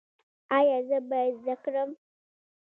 [0.57, 1.89] ایا زه باید زده کړم؟